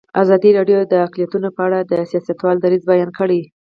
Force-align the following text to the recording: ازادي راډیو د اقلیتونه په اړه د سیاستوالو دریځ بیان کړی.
ازادي 0.21 0.49
راډیو 0.57 0.79
د 0.91 0.93
اقلیتونه 1.05 1.47
په 1.55 1.61
اړه 1.67 1.79
د 1.91 1.93
سیاستوالو 2.11 2.61
دریځ 2.63 2.83
بیان 2.91 3.09
کړی. 3.19 3.41